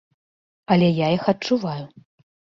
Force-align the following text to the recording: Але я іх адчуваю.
Але 0.75 0.87
я 1.05 1.11
іх 1.17 1.29
адчуваю. 1.33 1.79